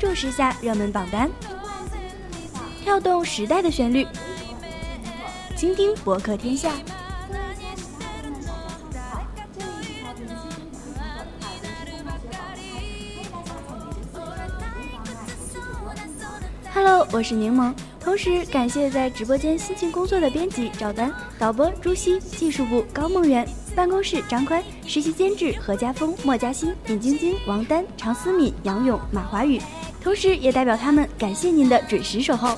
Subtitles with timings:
[0.00, 1.30] 注时下热门榜单，
[2.82, 4.06] 跳动时代的旋律，
[5.54, 6.72] 倾听博客天下。
[16.72, 17.74] Hello，我是柠檬。
[18.02, 23.46] 同时感谢在直播间辛勤工作的编辑赵丹、导播朱熹、技术部高梦媛、
[23.76, 29.60] 办公室张宽、实习监制何家峰、莫嘉欣、尹晶晶、王丹、常思敏、杨勇、马华宇。
[30.02, 32.56] 同时也代表他们感谢您的准时守候。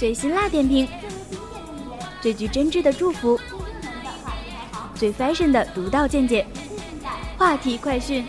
[0.00, 0.88] 最辛辣点评，
[2.22, 3.38] 最具真挚的祝福，
[4.94, 6.46] 最 fashion 的独到见解，
[7.36, 8.24] 话题快讯。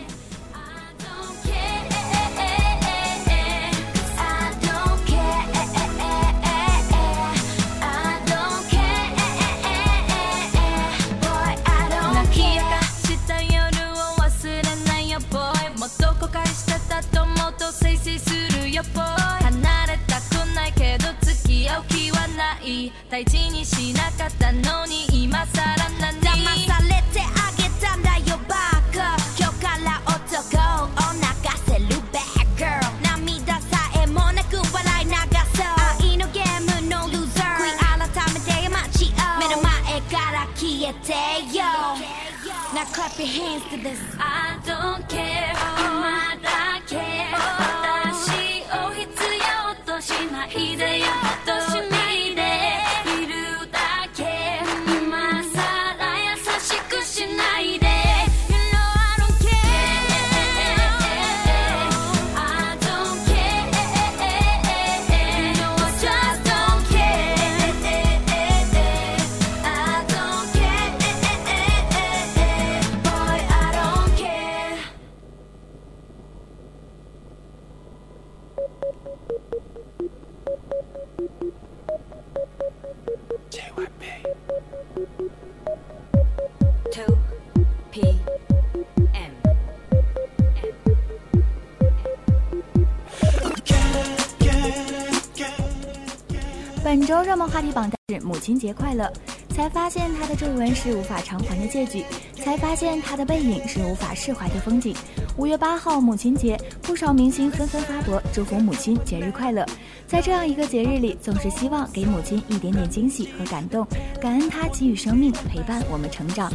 [97.12, 99.12] 周热门话题榜单是母亲节快乐，
[99.50, 102.06] 才发现她的皱纹是无法偿还的借据，
[102.36, 104.96] 才发现她的背影是无法释怀的风景。
[105.36, 109.62] 五月八号母亲节，不少明星纷纷发博祝福母亲节日快乐。
[110.06, 113.86] 在这样一个节日里，总是希望给母亲一点点惊喜和感动，
[114.18, 116.50] 感恩她给予生命，陪伴我们成长。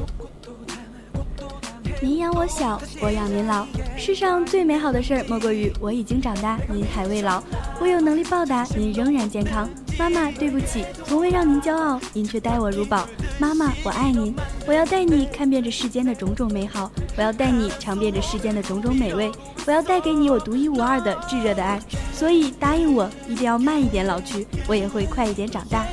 [2.02, 3.64] 您养我小，我养您老。
[3.96, 7.44] 世上最美好的事儿，莫过于我已经长大，您还未老。
[7.80, 9.70] 我有能力报答，您仍然健康。
[9.98, 13.08] 妈妈，对不起，从未让您骄傲，您却待我如宝。
[13.40, 14.34] 妈妈，我爱您。
[14.68, 19.32] 我要带你看遍这世间的种种美好，我要带你尝遍这世间的种种美味，
[19.66, 21.80] 我要带给你我独一无二的炙热的爱。
[22.14, 25.84] 所以答应我，一定要慢一点老去，我也会快一点长大。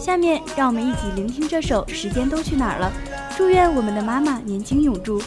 [0.00, 2.92] 下面让我们一起聆听这首《时间都去哪儿了》，
[3.36, 5.22] 祝愿我们的妈妈年轻永驻。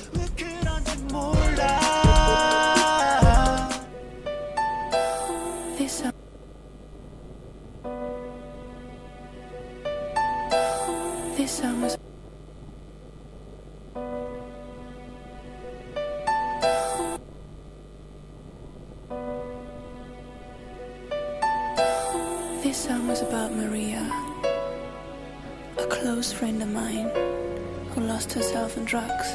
[28.33, 29.27] Herself in drugs.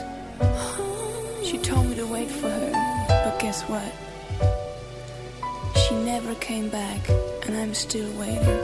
[1.45, 2.73] She told me to wait for her,
[3.09, 3.93] but guess what?
[5.77, 7.09] She never came back,
[7.47, 8.61] and I'm still waiting.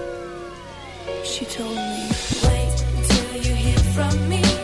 [1.25, 2.11] She told me,
[2.43, 4.64] Wait until you hear from me.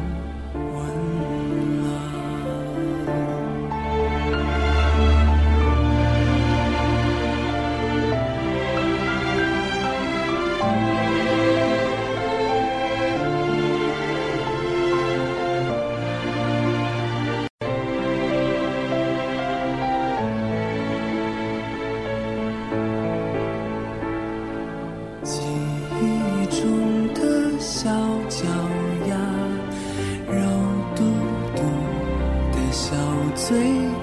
[33.47, 33.57] 醉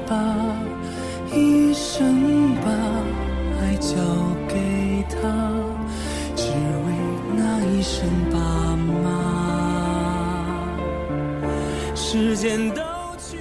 [0.09, 0.13] 吧
[1.33, 2.67] 一生把
[3.61, 3.95] 爱交
[4.49, 5.17] 给他
[6.35, 6.87] 只为
[7.37, 7.95] 那一声
[8.33, 8.37] 爸
[9.05, 9.07] 妈
[11.95, 12.83] 时间都
[13.23, 13.37] 去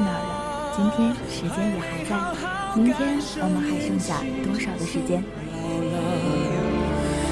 [0.00, 0.30] 哪儿了？
[0.76, 0.98] 今天
[1.30, 2.10] 时间也还在
[2.74, 2.98] 明天
[3.42, 4.08] 我们还剩下
[4.42, 5.22] 多少的时间？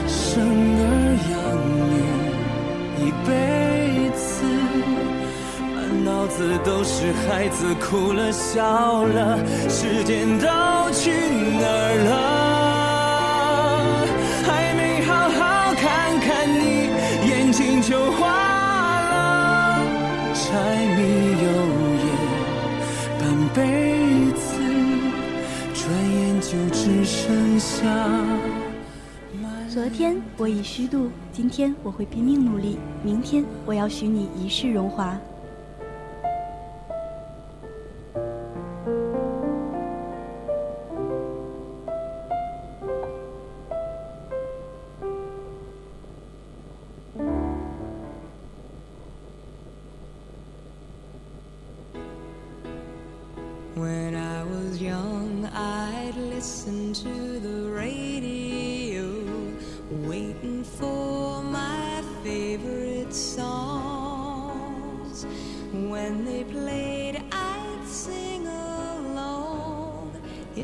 [0.07, 0.83] 生儿
[1.33, 1.35] 养
[1.91, 1.97] 女
[3.05, 3.29] 一辈
[6.29, 10.47] 子都是孩子哭了笑了，时间都
[10.93, 11.11] 去
[11.59, 12.11] 哪儿了？
[14.47, 16.91] 还没好好看看你，
[17.29, 18.29] 眼睛就花
[19.11, 19.83] 了，
[20.35, 20.45] 柴
[20.97, 21.01] 米
[21.43, 21.47] 油
[22.05, 22.07] 盐
[23.19, 23.23] 半
[23.55, 23.59] 辈
[24.37, 24.47] 子，
[25.75, 25.83] 转
[26.15, 27.75] 眼就只剩下。
[29.69, 35.17] 昨天我已虚度，今天我会拼命努力，明天我要许你一世荣华。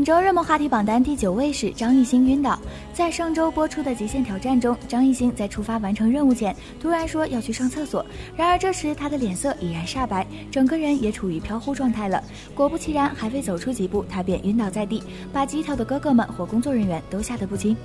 [0.00, 2.58] 本周热门话题榜单第九位是张艺兴晕倒。
[2.90, 8.02] 在上周播出的《极限挑战》中，张艺兴在出发完成任务前，突然说要去上厕所。
[8.34, 12.24] 然而这时他的脸色已然煞白，整个人也处于飘忽状态了。
[12.54, 15.02] 果不其然，还未走出几步，他便晕倒在地，
[15.34, 17.76] 把机头的哥哥们或工作人员都吓得不轻。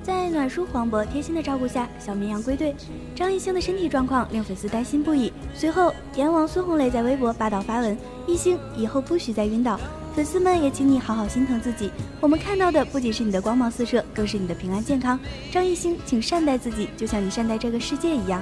[0.00, 2.72] 在暖叔黄渤贴心的照顾下，小绵羊归队。
[3.16, 5.32] 张艺兴的身体状况令粉丝担心不已。
[5.54, 7.98] 随后，阎王孙红雷在微博霸道发文
[8.28, 9.80] ：“艺兴以后不许再晕倒，
[10.14, 11.90] 粉丝们也请你好好心疼自己。
[12.20, 15.18] 我们看到的不仅是你的光芒四射，更是你的平安健康。
[15.50, 18.40] 张艺兴，请善待自己，就像你善待这个世界一样。”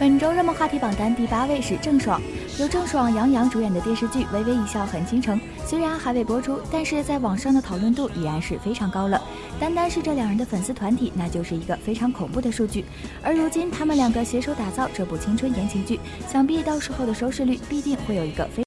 [0.00, 2.20] 本周热门话题榜单第八位是郑爽，
[2.58, 9.22] 由郑爽、杨洋主演的电视剧《微微一笑很倾城》，虽然还未播出，但是在网上的讨论度已然是非常高了。
[9.60, 12.84] 单单是这两人的粉丝团体，那就是一个非常恐怖的数据。
[13.22, 18.64] 而如今他们两个携手打造这部青春言情剧，想必到时候的收视率必定会有一个非。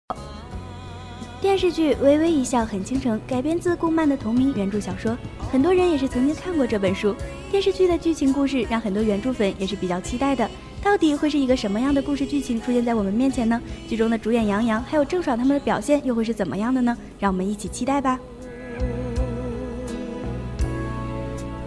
[1.45, 5.15] 电视剧《微微一笑很倾城》改编自顾漫的同名原著小说，
[5.51, 7.15] 很多人也是曾经看过这本书。
[7.51, 10.49] 电视剧的剧情故事让很多原著粉也是比较期待的。
[10.83, 13.61] 到底会是一个什么样的故事剧情出现在我们面前呢？
[13.87, 16.97] 剧中的主演杨洋还有郑爽他们的表现又会是怎么样的呢？
[17.19, 18.19] 让我们一起期待吧。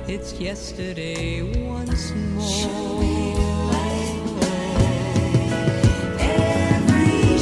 [0.08, 2.68] It's yesterday once more.
[6.18, 7.38] Every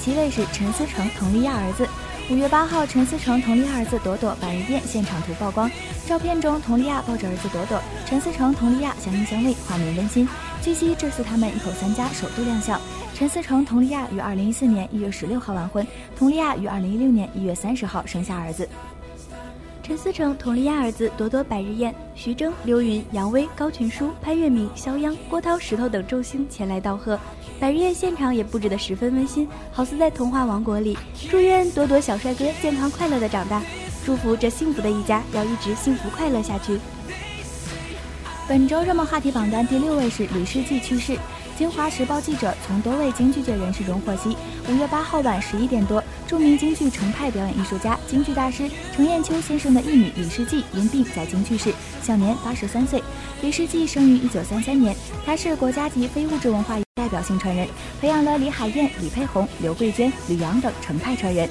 [0.00, 1.86] 其位是陈思诚、佟丽娅儿子。
[2.30, 5.70] 五月八号，陈思诚、佟丽娅儿子朵朵百日宴现场图曝光，
[6.06, 10.28] 照片中佟丽娅抱着儿子朵朵，陈思诚、佟丽娅相依相偎，画面温馨。
[10.62, 12.80] 据悉，这次他们一口三家首度亮相。
[13.14, 18.68] 陈思诚、佟丽娅于二零一四年一月十六号完婚，佟丽娅于二零一六年一月三十号生下儿子。
[19.82, 27.18] 陈思诚、佟丽娅儿子朵朵百日宴，徐峥、刘云、杨威、高群书、潘粤明、肖央、郭涛、石头等众星前来道贺。
[27.60, 30.96] 百日宴现场也布置得十分温馨，好似在童话王国里。
[31.28, 33.60] 祝愿朵朵小帅哥健康快乐的长大，
[34.04, 36.78] 祝福这幸福的一家要一直幸福快乐下去。
[38.46, 41.18] 本周热门话题榜单第六位是李世纪去世。
[41.58, 44.36] 京华时报记者从多位京剧界人士中获悉，
[44.68, 53.02] 五月八号晚十一点多，著名京剧程派表演艺术家、京剧大师程砚秋先生的义女李世济因病在京去世，享年八十三岁。
[53.42, 54.94] 李世济生于一九三三年，
[55.26, 57.66] 他是国家级非物质文化代表性传人，
[58.00, 61.50] 培养了李海燕、李佩红、刘桂娟、吕阳等程派传人。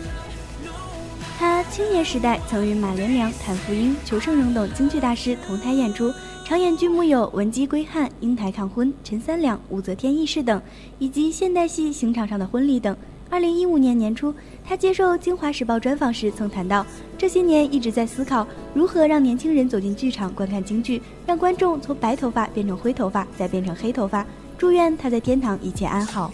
[1.37, 6.11] 他青年时代曾与马连良、谭富英、裘盛戎等京剧大师同台演出，
[6.47, 10.61] 常演剧目有《文姬归汉》《英台抗婚》《陈三两》《武则天轶事》等，
[10.97, 12.95] 以及现代戏刑场上的婚礼等。
[13.29, 14.33] 二零一五年年初，
[14.63, 16.85] 他接受《京华时报》专访时曾谈到，
[17.17, 24.25] 这些年一直在思考如何让年轻人走进剧场观看京剧，让观众从白头发变成灰头发，再变成黑头发。
[24.57, 26.31] 祝愿他在天堂一切安好。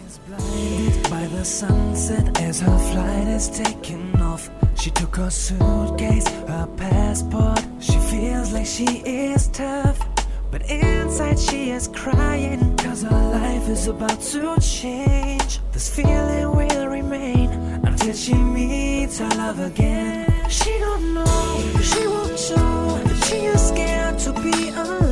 [4.84, 7.62] She took her suitcase, her passport.
[7.80, 9.98] She feels like she is tough,
[10.52, 12.76] but inside she is crying.
[12.76, 15.62] Cause her life is about to change.
[15.72, 17.50] This feeling will remain
[17.86, 20.50] until she meets her love again.
[20.50, 23.02] She don't know, she won't know.
[23.28, 25.03] She is scared to be alone.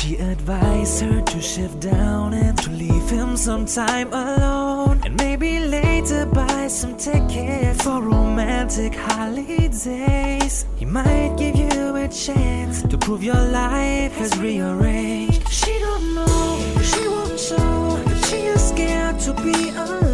[0.00, 4.98] She advised her to shift down and to leave him some time alone.
[5.04, 10.64] And maybe later buy some ticket for romantic holidays.
[10.76, 15.46] He might give you a chance to prove your life has rearranged.
[15.50, 18.02] She don't know, she won't show.
[18.28, 20.09] She is scared to be alone.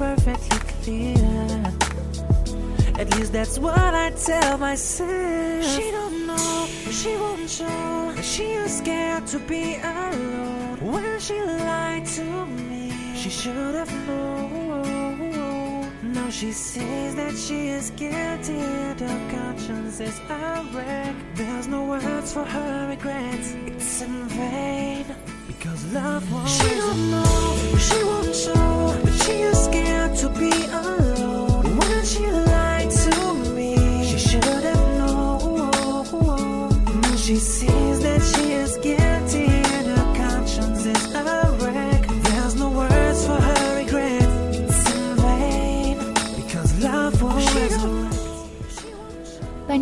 [0.00, 1.62] Perfectly clear.
[2.98, 5.64] At least that's what I tell myself.
[5.64, 8.14] She don't know, she won't show.
[8.22, 10.78] She is scared to be alone.
[10.92, 15.90] When she lied to me, she should have known.
[16.14, 18.60] Now she sees that she is guilty
[19.10, 21.14] her conscience is a wreck.
[21.34, 23.54] There's no words for her regrets.
[23.66, 24.89] It's in vain
[25.92, 27.76] don't know.
[27.78, 29.09] She won't show.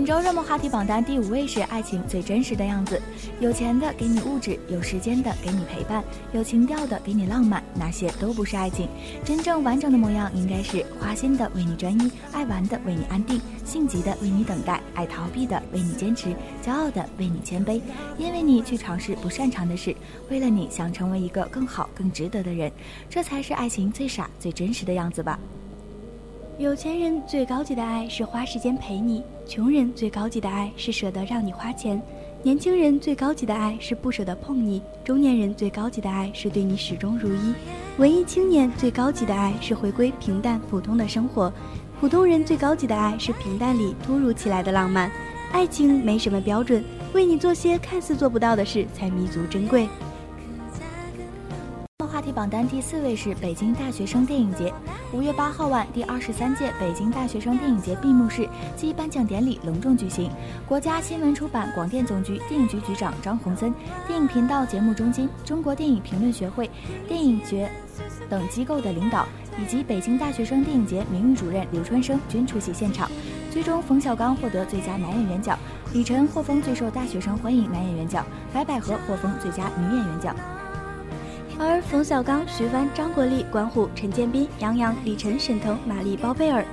[0.09, 2.99] 周热门话题榜单第五位是爱情最真实的样子。
[3.41, 8.89] 有钱的给你物质，有时间的给你陪伴，有情调的给你浪漫，那些都不是爱情。
[9.23, 17.79] 真正完整的模样应该是花心的为你专一，爱玩的为你安定，性急的为你等待，爱逃避的为你坚持，骄傲的为你谦卑，
[18.17, 19.95] 因为你去尝试不擅长的事，
[20.31, 22.73] 为了你想成为一个更好、更值得的人，
[23.11, 25.39] 这才是爱情最傻、最真实的样子吧。
[26.59, 32.03] 有钱人最高级的爱是花时间陪你，穷人最高级的爱是舍得让你花钱，
[32.43, 37.55] 年轻人最高级的爱是不舍得碰你，中年人最高级的爱是对你始终如一，
[37.99, 41.53] 文艺青年最高级的爱是回归平淡普通的生活，
[42.01, 45.09] 普通人最高级的爱是平淡里突如其来的浪漫。
[45.53, 49.89] 爱情没什么标准，为你做些看似做不到的事才弥足珍贵。
[52.33, 54.73] 榜单第四位是北京大学生电影节。
[55.13, 60.31] 五月八号晚，第二十三届北京大学生电影节闭幕式暨颁奖典礼隆重举行。
[60.67, 63.73] 国家新闻出版广电总局电影局局长张宏森、
[64.07, 66.71] 电影频道节目中心、中国电影评论学会、
[67.07, 67.71] 电影节
[68.29, 69.27] 等机构的领导，
[69.61, 73.11] 以及北京大学生电影节名誉主任刘春生均出席现场。
[73.51, 75.59] 最终，冯小刚获得最佳男演员奖，
[75.93, 80.37] 李晨获封最受大学生欢迎男演员奖，白百合获封最佳女演员奖。
[81.61, 86.65] 而冯小刚、徐帆、张国立、关虎、陈建斌、杨洋、李晨、沈腾、马丽、包贝尔、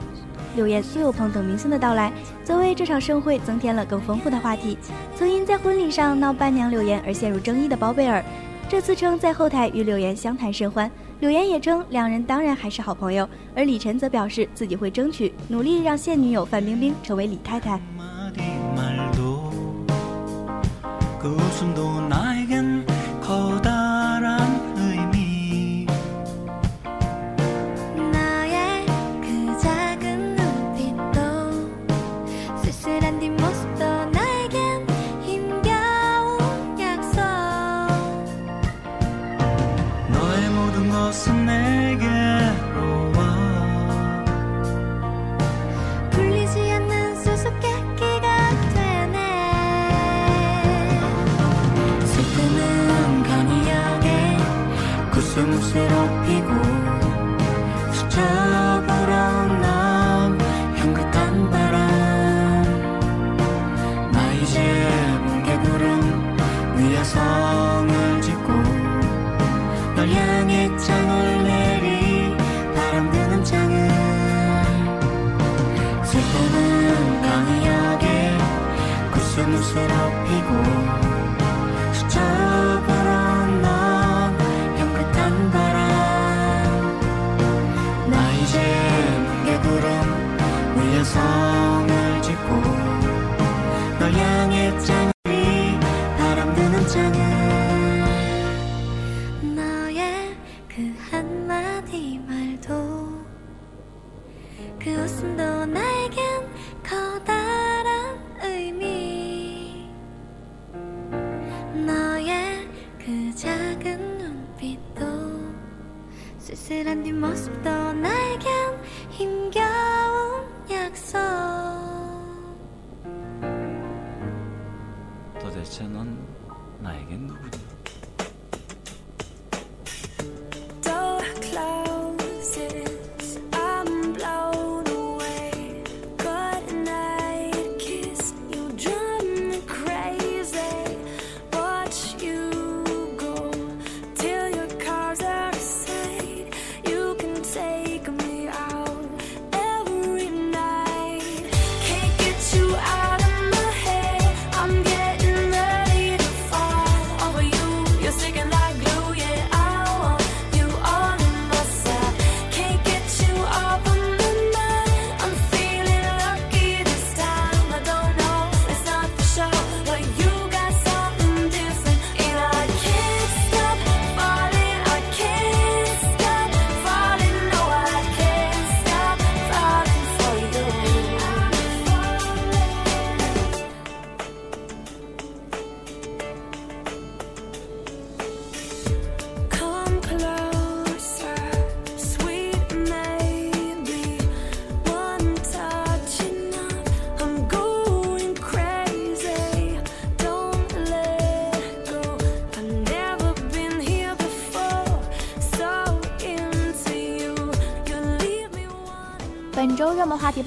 [0.56, 4.78] 柳岩、苏有朋等明星的到来，则为这场盛会增添了更丰富的话题。
[5.16, 8.24] 曾因在婚礼上闹伴娘柳岩而陷入争议的包贝尔，
[8.70, 10.90] 这次称在后台与柳岩相谈甚欢。
[11.20, 17.80] 柳岩也称两人当然还是好朋友，而李晨则表示自己会争取努力让现女友范冰冰成为李太太。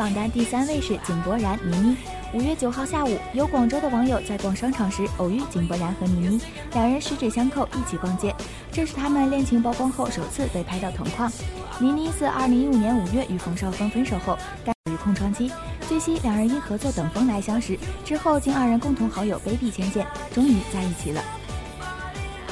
[0.09, 1.97] 榜单第三位是井柏然、倪妮。
[2.33, 6.41] 五月九号下午，有广州的网友在逛商场时偶遇井柏然和倪妮，
[6.73, 8.35] 两人十指相扣一起逛街，
[8.73, 11.31] 这是他们恋情曝光后首次被拍到同框。
[11.79, 15.53] 倪妮自二零一五年五月与冯绍峰分手后，该于空窗期。
[15.91, 21.23] 据悉，两人因合作《等风来》相识，之后经二人共同好友 baby 牵线，终于在一起了。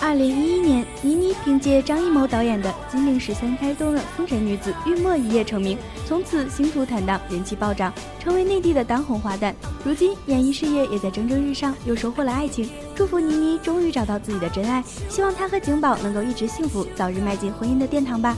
[0.01, 9.55] 二零一一年，倪妮凭借张艺谋导演的《金陵十三钗》中的风尘女子玉墨一夜成名，从此星途坦荡，人气暴涨，成为内地的当红花旦。
[9.85, 12.69] 如今演艺事业也在蒸蒸日上，又收获了爱情。
[12.95, 18.37] 祝福倪妮终于找到自己的真爱，希望她和景宝能够一直幸福，早日迈进婚姻的殿堂吧。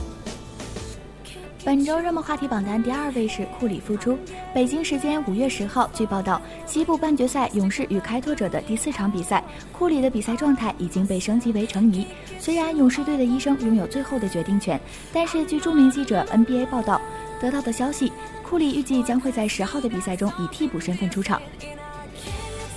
[1.65, 4.17] 本周热门话题榜单第二位是库里复出。
[4.53, 9.43] 北京时间五月十号，据报道，西部半决赛勇士与开拓者的第四场比赛，
[9.73, 12.07] 库里的比赛状态已经被升级为成疑。
[12.39, 14.79] 虽然勇士队的医生拥有最后的决定权，
[15.11, 17.01] 但是据著名记者 NBA 报道
[17.41, 21.41] 得到的消息，库里预计将会在十号的比赛中以替补身份出场。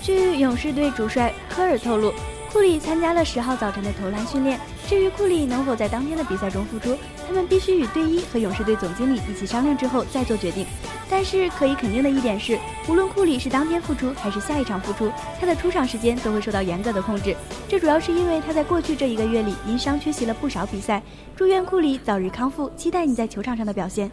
[0.01, 2.13] 据勇士队主帅科尔透露，
[2.51, 4.59] 库里参加了十号早晨的投篮训练。
[4.87, 10.65] 至于库里能否在当天的比赛中复出，他们必须与队医和勇士队总经理一起商量之后再做决定。
[11.09, 17.35] 但是可以肯定的一点是，无论库里是当天复出还是下一场复出，他的出场时间都会受到严格的控制。
[17.67, 21.01] 这主要是因为他在过去这一个月里因伤缺席了不少比赛。
[21.35, 24.11] 祝愿库里早日康复，期待你在球场上的表现。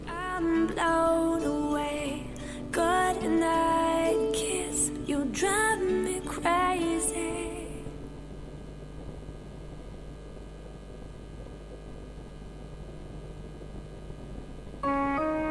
[14.83, 15.50] Música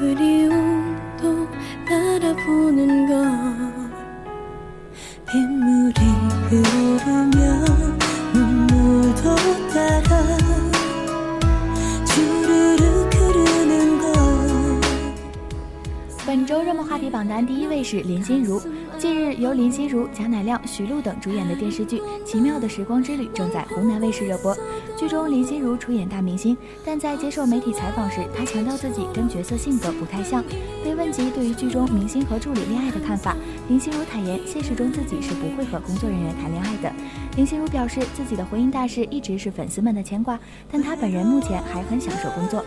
[0.00, 1.48] 그리움도
[1.86, 3.16] 바라보는 걸
[5.30, 5.94] 빗물이
[6.48, 7.98] 흐르면
[8.32, 9.22] 눈물도
[9.72, 10.38] 따라
[12.04, 14.80] 주르륵 흐르는 걸
[16.26, 18.60] 本周热门话题榜单第一位是林心如。
[18.98, 24.56] 近日，由林心如、贾乃亮、徐璐等主演的电视剧《奇妙的时光之旅》正在湖南卫视热播。
[25.01, 30.43] 剧中，林心如出演大明星，但在接受媒体采访时，她强调自己跟角色性格不太像。
[30.83, 33.35] 被问及对于剧中明星和助理恋爱的看法，
[33.67, 36.93] 林心如坦言，现实中自己是不会和工作人员谈恋爱的。
[37.35, 40.39] 林心如表示，自己的婚姻大事一直是粉丝们的牵挂，
[40.71, 42.63] 但她本人目前还很享受工作。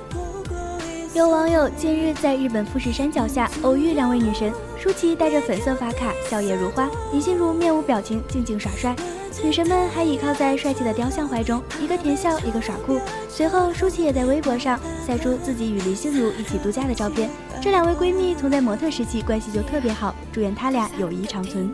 [1.14, 8.92] 有网友近日在日本富士山脚下偶遇两位女神，舒淇戴着粉色发卡，笑靥如花；林心如面无表情，静静耍帅。
[9.42, 13.00] 女神们还倚靠在帅气的雕像怀中，一个甜笑，一个耍酷。
[13.28, 17.28] 随后，舒淇也在微博上晒出自己与林心如一起度假的照片。
[17.60, 21.70] 这两位闺蜜从在模特时期关系就特别好，祝愿她俩友谊长存。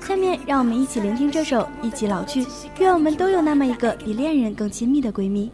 [0.00, 2.42] 下面让我们一起聆听这首《一起老去》，
[2.78, 5.50] 愿我们都有那么一个比恋人更亲密的闺蜜。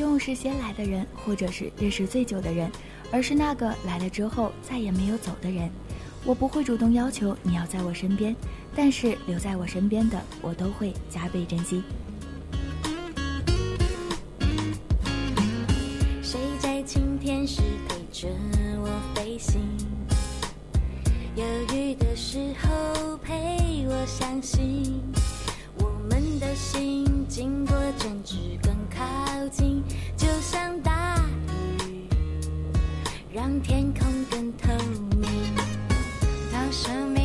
[0.00, 2.68] 用是先来的人，或者是认识最久的人，
[3.12, 5.70] 而是那个来了之后再也没有走的人。
[6.24, 8.34] 我不会主动要求你要在我身边，
[8.74, 11.82] 但是留在我身边的，我都会加倍珍惜。
[16.22, 18.28] 谁在晴天时陪着
[18.80, 19.60] 我飞行？
[21.36, 21.44] 犹
[21.74, 25.00] 豫的时候陪我相信，
[25.78, 29.82] 我们的心经过争执更靠近，
[30.14, 31.16] 就像大
[31.48, 32.06] 雨，
[33.32, 34.68] 让天空更透
[35.16, 35.26] 明。
[36.52, 37.19] 当生命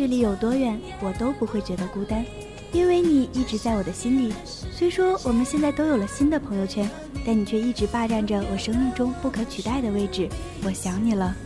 [0.00, 2.24] 距离有多远，我都不会觉得孤单，
[2.72, 4.32] 因为你一直在我的心里。
[4.72, 6.88] 虽说我们现在都有了新的朋友圈，
[7.22, 10.26] 但你却一直霸占着我生命中不可取代的位置。
[10.64, 11.36] 我想你了。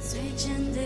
[0.00, 0.80] 最真的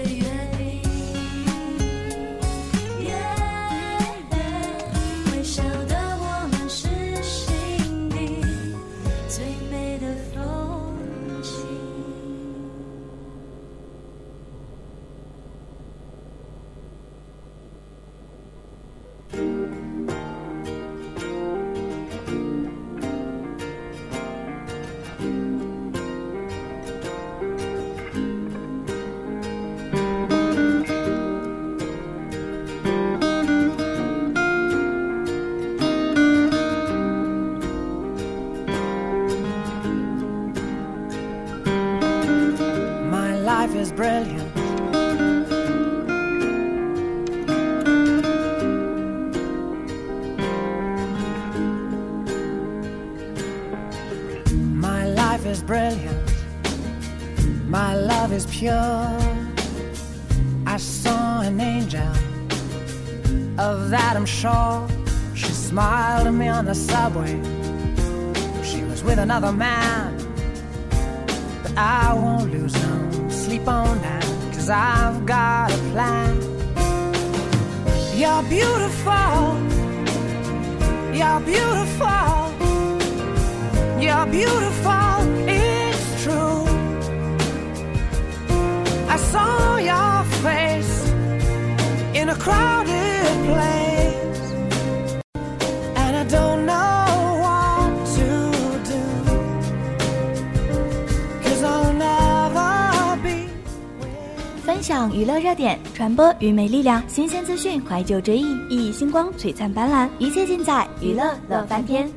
[104.64, 110.08] 分享娱乐热点，传播愚昧力量，新鲜资讯，怀旧追忆，熠熠星光，璀璨斑斓。
[110.18, 112.08] 一切尽在娱乐乐翻天。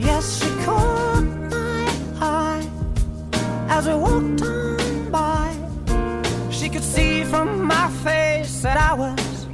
[0.00, 1.88] Yes, she caught my
[2.20, 2.62] eye
[3.68, 4.67] as we walked on
[7.30, 9.46] from my face that I was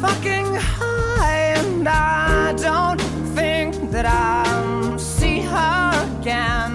[0.00, 3.00] fucking high, and I don't
[3.34, 5.90] think that I'll see her
[6.20, 6.69] again,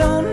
[0.00, 0.29] don't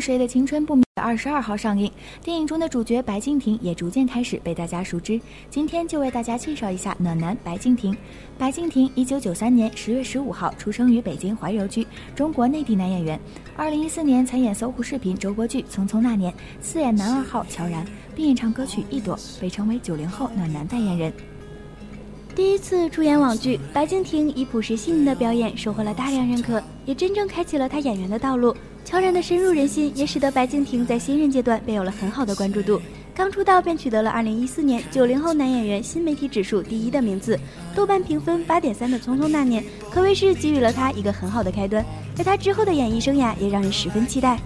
[0.00, 1.90] 谁的青春不眠》二十二号上映，
[2.22, 5.20] 电影中的主角白敬亭也逐渐开始被大家熟知。
[5.48, 7.96] 今天就为大家介绍一下暖男白敬亭。
[8.36, 13.18] 白敬亭，一九九三年十月十五号出生于北京怀柔区，中国内地男演员。
[13.56, 21.12] 二零一四年参演搜狐视频周播剧《匆匆那年》，饰演男二号乔然，并演唱歌曲《一朵》，被称为九零后暖男代言人。
[22.34, 28.54] 第一次出演网剧，白敬亭以朴实细腻的表演收获了大量认可，也真正开启了他演员的道路。
[28.88, 32.80] 悄然的深入人心，也使得白敬亭在新人阶段便有了很好的关注度。
[33.14, 37.38] 刚出道便取得了2014年九零后男演员新媒体指数第一的名字，
[37.74, 41.84] 豆瓣评分八点三的《匆匆那年》可谓是给予了他一个很好的开端，
[42.16, 44.40] 而他之后的演艺生涯也让人十分期待。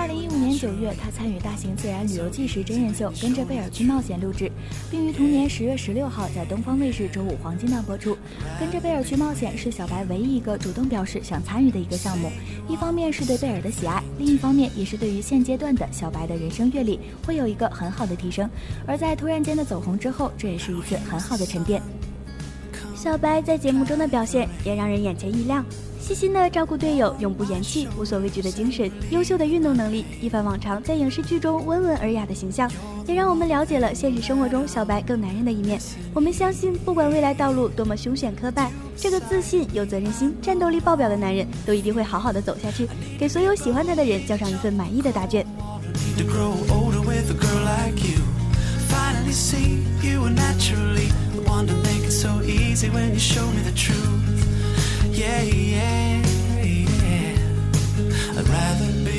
[0.00, 4.50] 二零一五年九月，他参与大型自然旅游纪实真人秀《跟着贝尔去冒险》录制，
[4.90, 8.14] 并于同年十月十六号在东方卫视周五黄金档播出。
[8.58, 12.32] 《跟着贝尔去冒险》是小白唯一一个主动表示想参与的一个项目，
[12.66, 18.48] 一方面是对贝尔的喜爱，另一方面也是对于现阶段的小白的人生阅历会有一个很好的提升。
[18.86, 21.82] 而在突然间的走红之后，这也是一次很好的沉淀。
[23.02, 25.64] 小白在节目中的表现也让人眼前一亮，
[25.98, 32.70] 细心的照顾队友，永不言弃，无所畏惧的精神，优秀的运动能力，一反往常在影视剧中温文尔雅的形象，
[33.06, 35.80] 也让我们了解了现实生活中小白更男人的一面。
[36.12, 42.86] 我们相信，不管未来道路多么凶险磕绊，这个自信、有责任心、战斗力爆表的男人，都一定会好好的走下去，
[43.18, 45.46] 给所有喜欢他的人交上一份满意的答卷。
[52.20, 54.44] so easy when you show me the truth.
[55.06, 56.22] Yeah, yeah,
[56.60, 57.36] yeah.
[58.38, 59.09] I'd rather be.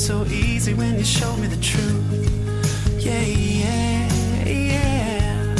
[0.00, 2.02] So easy when you showed me the truth.
[2.98, 5.54] Yeah, yeah, yeah.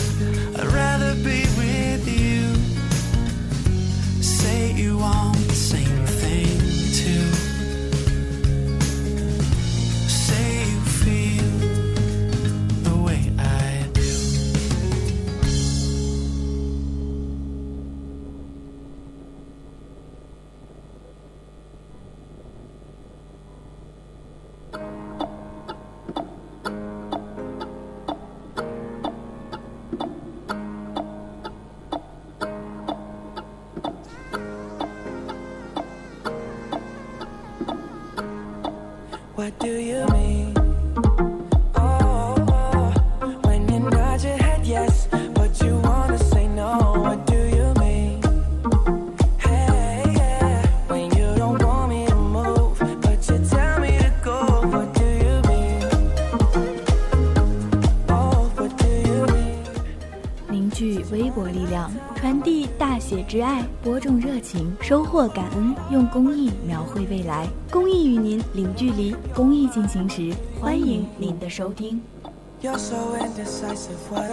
[0.58, 2.54] I'd rather be with you.
[4.22, 5.39] Say you want
[63.30, 72.02] 挚爱，播种热情，收获感恩，用公益描绘未来，公益与您零距离，公益进行时，欢迎您的收听。
[72.60, 74.28] You're so indecisive, what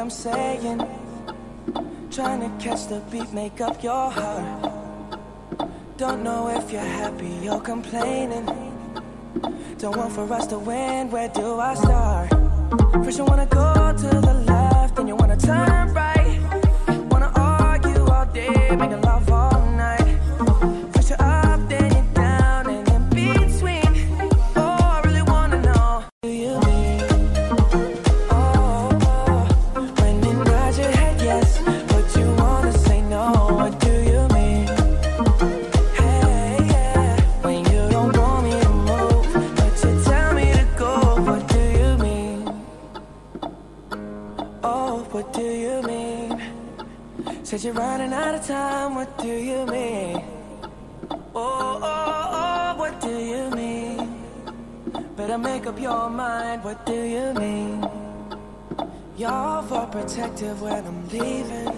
[60.42, 61.74] when I'm leaving.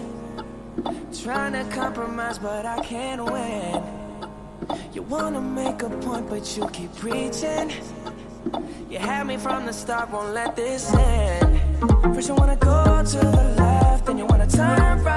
[1.22, 3.82] Trying to compromise, but I can't win.
[4.92, 7.72] You wanna make a point, but you keep preaching.
[8.90, 11.58] You had me from the start, won't let this end.
[12.14, 15.09] First, you wanna go to the left, then you wanna turn right.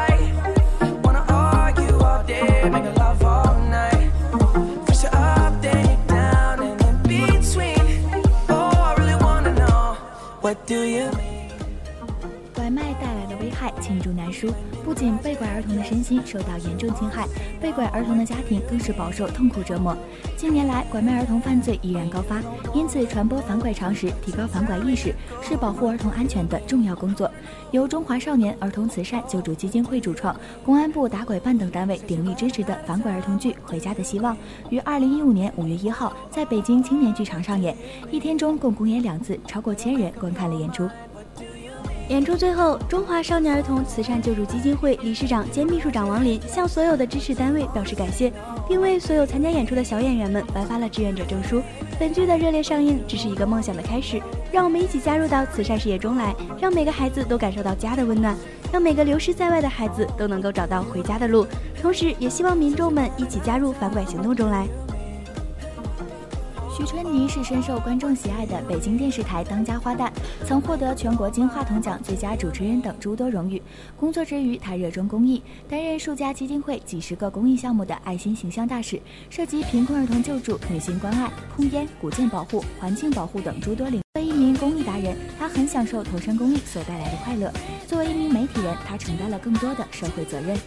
[16.25, 17.27] 受到严重侵害，
[17.61, 19.95] 被拐儿童的家庭更是饱受痛苦折磨。
[20.37, 22.41] 近年来，拐卖儿童犯罪依然高发，
[22.73, 27.29] 因此传播反拐常识、提高反拐意识是保护儿童安全的重要工作。
[27.71, 34.35] 由中华少年儿童慈善救助基金会主创、公安部打拐办等单位鼎力支持的反拐儿童剧《回家的希望》，
[34.69, 37.75] 于二零一五年五月一号在北京青年剧场上演，
[38.11, 40.87] 一天中共公演两次，超过千人观看了演出。
[42.13, 48.31] 演出最后，中华少年儿童慈善救助基金会理事长兼秘书长王林向所有的支持单位表示感谢，
[48.67, 51.59] 并为所有参加演出的小演员们颁发了志愿者证书。
[51.99, 58.37] 本剧的热烈上映只是一个梦想的开始，让我们一起加入到慈善事业中来，让每个孩子都感受到家的温暖，
[58.71, 61.47] 让每个流失在外的孩子都能够找到回家的路。
[61.81, 64.67] 同时，也希望民众们一起加入反拐行动中来。
[66.75, 70.09] 徐春妮是深受观众喜爱的北京电视台当家花旦，
[70.43, 73.61] 曾获得全国金话筒奖最佳主持人等诸多荣誉。
[73.95, 78.99] 工作之余，她热衷公益，担任数家基金会几十个公益项目的爱心形象大使，
[79.29, 84.03] 涉及贫困儿童救助、女性关爱、控烟、古建保护、环境保护等诸多领域。
[84.15, 87.53] 作为一名公益达人，她很享受投身公益所带来的快乐。
[87.85, 90.57] 作为一名媒体人，她承担了更多的社会责任。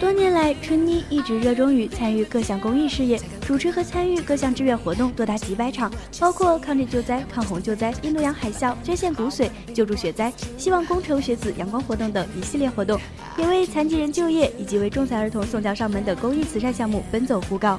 [0.00, 12.98] 多年来，春妮一直热衷于参与各项公益事业，主持和参与各项志愿活动多达几百场，包括抗震救灾、抗洪救灾、印度洋海啸、捐献骨髓、救助雪灾、希望工程学子阳光活动等一系列活动，
[13.36, 17.78] 也为残疾人就业以及为重残儿童送教上门等公益慈善项目奔走呼告。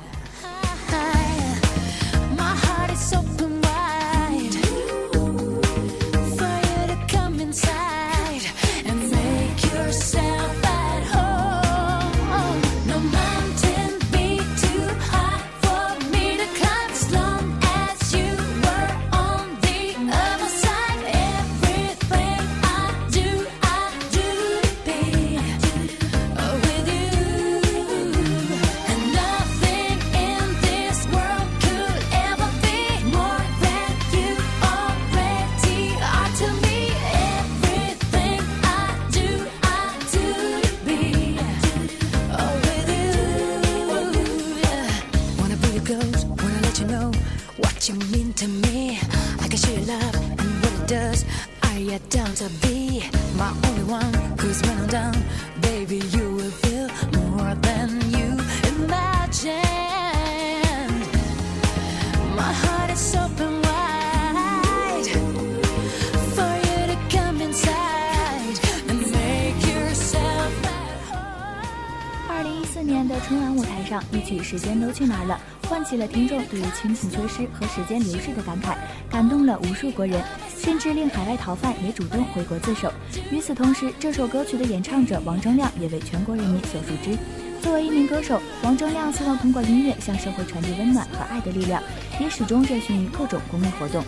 [74.51, 75.39] 时间都去哪儿了》
[75.69, 78.75] 唤起了听众对于亲情缺失和时间流逝的感慨，
[79.09, 80.21] 感动了无数国人，
[80.57, 82.91] 甚至令海外逃犯也主动回国自首。
[83.31, 87.17] 与此同时，这首歌曲的演唱者王铮亮也为全国人民所熟知。
[87.61, 91.81] 作为一名歌手，王铮亮希望通过音乐向社会传递温暖和爱的力量，
[92.19, 94.03] 也始终热心于各种公益活动。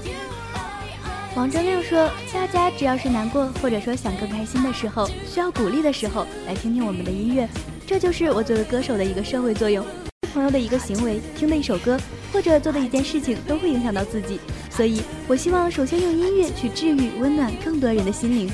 [1.37, 7.47] 王铮亮说：“大家只要是难过，或者说想更开心的时候，需要鼓励的时候，来听听我们的音乐。
[7.87, 9.85] 这就是我作为歌手的一个社会作用。
[10.33, 11.97] 朋友的一个行为、听的一首歌
[12.31, 14.39] 或者做的一件事情，都会影响到自己。
[14.69, 18.49] 所以，我希望首先用音乐去治愈、温暖更多人的心灵。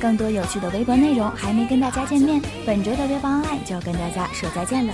[0.00, 4.92] 更多有趣的微博内容还没跟大家见面，本周的微博爱就要跟大家说再见了。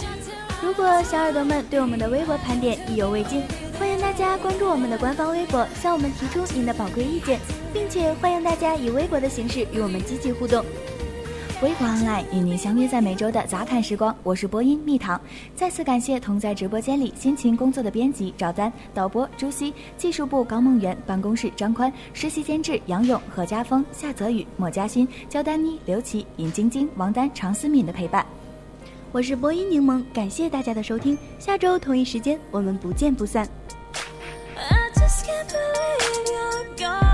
[0.63, 3.43] 如果小耳朵们对我们的微博盘点意犹未尽，
[3.79, 7.41] 欢迎大家关注我们的官方微博，向我们提出您的宝贵意见，
[7.73, 10.65] 并且欢迎大家以微博的形式与我们积极互动。
[11.65, 15.19] 微博 online 与您相约在每周的杂谈时光，我是播音蜜糖。
[15.57, 28.27] 再次感谢同在直播间里辛勤工作的编辑赵丹、导播朱熹、技术部高梦圆、办公室张宽、实习监制杨勇、何家峰、夏泽宇、莫嘉欣、焦丹妮、刘琦、尹晶晶、王丹、常思敏的陪伴。
[29.11, 33.49] 我是播音柠檬，感谢大家的收听，下周同一时间我们不见不散。
[34.55, 37.14] I just can't believe